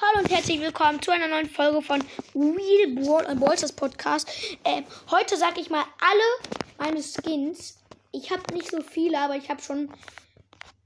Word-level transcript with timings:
Hallo 0.00 0.20
und 0.20 0.30
herzlich 0.30 0.60
willkommen 0.60 1.02
zu 1.02 1.10
einer 1.10 1.26
neuen 1.26 1.50
Folge 1.50 1.82
von 1.82 2.00
Real 2.32 2.94
Brawl 2.94 3.26
and 3.26 3.40
Bolsters 3.40 3.72
Podcast. 3.72 4.30
Ähm, 4.64 4.84
heute 5.10 5.36
sage 5.36 5.60
ich 5.60 5.70
mal 5.70 5.84
alle 5.98 6.54
meine 6.78 7.02
Skins. 7.02 7.82
Ich 8.12 8.30
habe 8.30 8.54
nicht 8.54 8.70
so 8.70 8.80
viele, 8.80 9.18
aber 9.18 9.34
ich 9.34 9.50
habe 9.50 9.60
schon 9.60 9.88
ein 9.88 9.92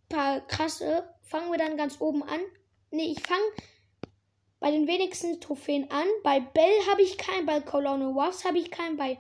paar 0.09 0.41
krasse. 0.41 1.07
Fangen 1.21 1.53
wir 1.53 1.59
dann 1.59 1.77
ganz 1.77 2.01
oben 2.01 2.23
an. 2.23 2.41
Ne, 2.91 3.03
ich 3.03 3.21
fange 3.21 3.43
bei 4.61 4.71
den 4.71 4.87
wenigsten 4.87 5.39
Trophäen 5.43 5.91
an. 5.91 6.07
Bei 6.25 6.41
Bell 6.41 6.73
habe 6.91 7.03
ich 7.03 7.19
keinen, 7.19 7.45
bei 7.45 7.61
Colonel 7.61 8.19
Ruffs 8.19 8.47
habe 8.47 8.57
ich 8.57 8.71
keinen, 8.71 8.97
bei 8.97 9.19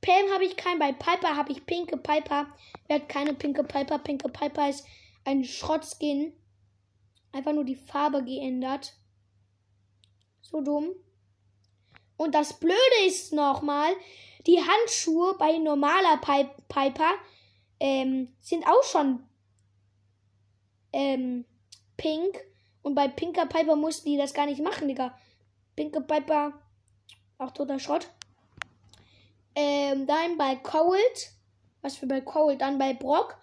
Pam 0.00 0.32
habe 0.34 0.46
ich 0.46 0.56
keinen, 0.56 0.80
bei 0.80 0.90
Piper 0.90 1.36
habe 1.36 1.52
ich 1.52 1.64
Pinke 1.64 1.96
Piper. 1.96 2.48
Wer 2.88 2.96
hat 2.96 3.08
keine 3.08 3.34
Pinke 3.34 3.62
Piper? 3.62 4.00
Pinke 4.00 4.28
Piper 4.28 4.68
ist 4.68 4.84
ein 5.24 5.44
Schrottskin. 5.44 6.32
Einfach 7.30 7.52
nur 7.52 7.64
die 7.64 7.76
Farbe 7.76 8.24
geändert. 8.24 8.94
So 10.42 10.60
dumm. 10.60 10.90
Und 12.16 12.34
das 12.34 12.58
Blöde 12.58 13.06
ist 13.06 13.32
nochmal, 13.32 13.92
die 14.46 14.60
Handschuhe 14.60 15.34
bei 15.38 15.58
normaler 15.58 16.18
Piper 16.18 17.10
ähm, 17.80 18.28
sind 18.40 18.66
auch 18.66 18.82
schon 18.84 19.24
ähm, 20.92 21.44
pink. 21.96 22.38
Und 22.82 22.94
bei 22.94 23.08
Pinker 23.08 23.46
Piper 23.46 23.76
mussten 23.76 24.10
die 24.10 24.16
das 24.16 24.34
gar 24.34 24.46
nicht 24.46 24.62
machen, 24.62 24.88
Digga. 24.88 25.16
Pinker 25.76 26.00
Piper, 26.00 26.52
auch 27.38 27.52
toter 27.52 27.78
Schrott. 27.78 28.08
Ähm, 29.54 30.06
dann 30.06 30.36
bei 30.36 30.56
Cold. 30.56 31.32
Was 31.80 31.96
für 31.96 32.06
bei 32.06 32.20
Cold? 32.20 32.60
Dann 32.60 32.78
bei 32.78 32.94
Brock. 32.94 33.38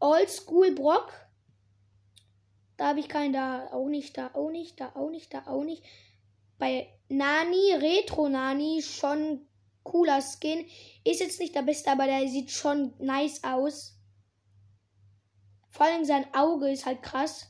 Old 0.00 0.30
School 0.30 0.72
Brock. 0.72 1.12
Da 2.76 2.88
habe 2.88 3.00
ich 3.00 3.08
keinen, 3.08 3.32
da 3.32 3.68
auch 3.72 3.88
nicht, 3.88 4.18
da 4.18 4.30
auch 4.34 4.50
nicht, 4.50 4.80
da 4.80 4.92
auch 4.94 5.10
nicht, 5.10 5.32
da 5.32 5.46
auch 5.46 5.64
nicht. 5.64 5.82
Bei 6.58 6.88
Nani, 7.08 7.74
Retro 7.74 8.28
Nani, 8.28 8.82
schon 8.82 9.46
cooler 9.82 10.20
Skin. 10.20 10.66
Ist 11.04 11.20
jetzt 11.20 11.40
nicht 11.40 11.54
der 11.54 11.62
beste, 11.62 11.90
aber 11.90 12.06
der 12.06 12.26
sieht 12.28 12.50
schon 12.50 12.94
nice 12.98 13.42
aus. 13.44 13.98
Vor 15.70 15.86
allem 15.86 16.04
sein 16.04 16.26
Auge 16.34 16.70
ist 16.70 16.86
halt 16.86 17.02
krass. 17.02 17.48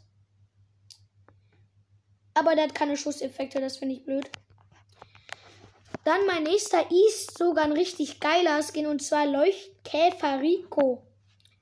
Aber 2.34 2.54
der 2.54 2.64
hat 2.64 2.74
keine 2.74 2.96
Schusseffekte, 2.96 3.60
das 3.60 3.78
finde 3.78 3.94
ich 3.94 4.04
blöd. 4.04 4.28
Dann 6.04 6.26
mein 6.26 6.42
nächster 6.42 6.84
ist 6.90 7.36
sogar 7.36 7.64
ein 7.64 7.72
richtig 7.72 8.20
geiler 8.20 8.62
Skin 8.62 8.86
und 8.86 9.02
zwar 9.02 9.26
Leuchtkäfer 9.26 10.40
Rico. 10.40 11.06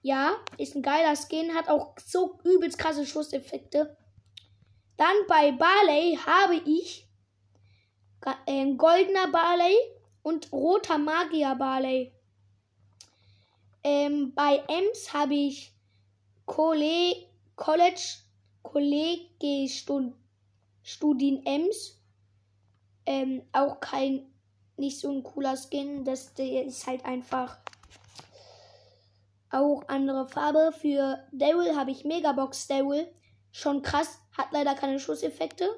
Ja, 0.03 0.37
ist 0.59 0.75
ein 0.75 0.83
geiler 0.83 1.17
Skin, 1.17 1.55
hat 1.55 1.69
auch 1.69 1.95
so 2.05 2.39
übelst 2.45 2.77
krasse 2.77 3.07
Schusseffekte. 3.07 3.97
Dann 4.97 5.17
bei 5.29 5.53
Barley 5.53 6.19
habe 6.27 6.57
ich 6.67 7.04
äh, 8.47 8.75
goldener 8.75 9.29
Barley 9.29 9.77
und 10.23 10.53
roter 10.53 10.99
Magier 10.99 11.55
Barley. 11.55 12.13
Ähm, 13.83 14.33
bei 14.35 14.63
Ems 14.69 15.13
habe 15.13 15.35
ich 15.35 15.73
College, 16.47 17.21
College 17.57 18.01
Studien 20.83 21.45
Ems. 21.45 22.01
Ähm, 23.07 23.43
auch 23.53 23.81
kein 23.81 24.27
nicht 24.77 24.99
so 24.99 25.11
ein 25.11 25.23
cooler 25.23 25.57
Skin. 25.57 26.05
Das 26.05 26.35
der 26.35 26.65
ist 26.65 26.87
halt 26.87 27.05
einfach 27.05 27.59
auch 29.51 29.83
andere 29.89 30.27
Farbe. 30.27 30.73
Für 30.73 31.25
Daryl 31.33 31.77
habe 31.77 31.91
ich 31.91 32.05
Megabox 32.05 32.67
Daryl. 32.67 33.07
Schon 33.53 33.83
krass, 33.83 34.19
hat 34.37 34.49
leider 34.51 34.75
keine 34.75 34.99
Schusseffekte. 34.99 35.69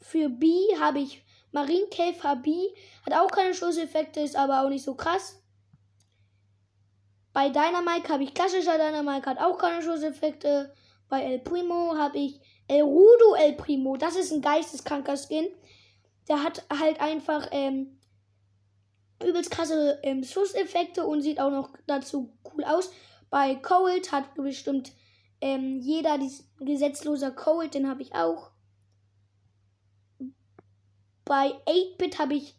Für 0.00 0.28
B 0.28 0.46
habe 0.80 1.00
ich 1.00 1.24
Marienkäfer 1.52 2.36
B. 2.36 2.68
Hat 3.04 3.14
auch 3.14 3.30
keine 3.30 3.54
Schusseffekte, 3.54 4.20
ist 4.20 4.36
aber 4.36 4.62
auch 4.62 4.68
nicht 4.68 4.84
so 4.84 4.94
krass. 4.94 5.42
Bei 7.32 7.48
Dynamite 7.48 8.08
habe 8.08 8.24
ich 8.24 8.34
klassischer 8.34 8.78
Dynamite, 8.78 9.26
hat 9.26 9.38
auch 9.38 9.58
keine 9.58 9.82
Schusseffekte. 9.82 10.74
Bei 11.08 11.22
El 11.22 11.38
Primo 11.38 11.94
habe 11.96 12.18
ich 12.18 12.40
El 12.68 12.82
Rudo 12.82 13.34
El 13.38 13.54
Primo. 13.54 13.96
Das 13.96 14.16
ist 14.16 14.32
ein 14.32 14.42
geisteskranker 14.42 15.16
Skin. 15.16 15.48
Der 16.28 16.42
hat 16.42 16.64
halt 16.68 17.00
einfach 17.00 17.48
ähm, 17.52 17.98
übelst 19.22 19.50
krasse 19.50 19.98
ähm, 20.02 20.22
Schusseffekte 20.22 21.06
und 21.06 21.22
sieht 21.22 21.40
auch 21.40 21.50
noch 21.50 21.70
dazu 21.86 22.36
cool 22.52 22.64
aus. 22.64 22.90
Bei 23.30 23.54
Cold 23.54 24.12
hat 24.12 24.34
bestimmt 24.34 24.92
ähm, 25.40 25.78
jeder 25.80 26.18
diesen 26.18 26.46
gesetzloser 26.58 27.30
Cold, 27.30 27.74
den 27.74 27.88
habe 27.88 28.02
ich 28.02 28.14
auch. 28.14 28.50
Bei 31.28 31.52
8-Bit 31.66 32.18
habe 32.18 32.36
ich 32.36 32.54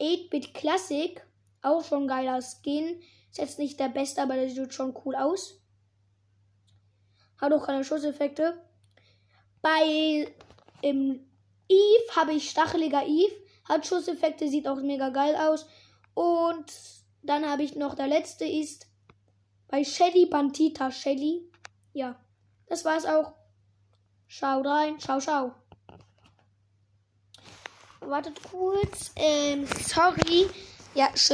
8-Bit 0.00 0.54
Classic, 0.54 1.22
auch 1.60 1.84
schon 1.84 2.08
geiler 2.08 2.40
Skin. 2.40 2.98
Ist 3.30 3.36
jetzt 3.36 3.58
nicht 3.58 3.78
der 3.78 3.90
beste, 3.90 4.22
aber 4.22 4.36
der 4.36 4.48
sieht 4.48 4.72
schon 4.72 4.96
cool 5.04 5.14
aus. 5.14 5.60
Hat 7.38 7.52
auch 7.52 7.66
keine 7.66 7.84
Schusseffekte. 7.84 8.58
Bei 9.60 10.32
ähm, 10.82 11.28
Eve 11.68 12.16
habe 12.16 12.32
ich 12.32 12.48
Stacheliger 12.48 13.06
Eve. 13.06 13.36
Hat 13.68 13.86
Schusseffekte, 13.86 14.48
sieht 14.48 14.66
auch 14.66 14.80
mega 14.80 15.10
geil 15.10 15.36
aus. 15.36 15.66
Und 16.14 16.72
dann 17.22 17.46
habe 17.46 17.64
ich 17.64 17.76
noch 17.76 17.94
der 17.94 18.06
letzte 18.06 18.46
ist 18.46 18.86
bei 19.68 19.84
Shelly 19.84 20.24
Bandita 20.24 20.90
Shelly. 20.90 21.42
Ja, 21.92 22.18
das 22.66 22.86
war's 22.86 23.04
auch. 23.04 23.34
Schaut 24.26 24.66
rein. 24.66 24.96
Schau, 25.00 25.20
schau. 25.20 25.54
Wartet 28.08 28.40
kurz. 28.50 29.12
Ähm, 29.16 29.66
sorry. 29.86 30.48
Ja, 30.94 31.08
tschüss. 31.14 31.28